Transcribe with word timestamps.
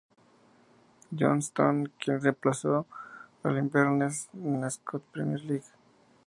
Johnstone, 1.13 1.91
quien 1.99 2.19
reemplazó 2.19 2.87
al 3.43 3.59
Inverness 3.59 4.29
en 4.33 4.59
la 4.59 4.71
Scottish 4.71 5.11
Premier 5.11 5.41
League. 5.43 5.65